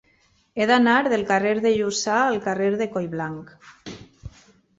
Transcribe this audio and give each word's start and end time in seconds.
He 0.61 0.65
d'anar 0.69 0.95
del 1.07 1.25
carrer 1.31 1.51
de 1.65 1.73
Lluçà 1.75 2.15
al 2.31 2.41
carrer 2.47 2.71
de 2.81 2.89
Collblanc. 2.97 3.53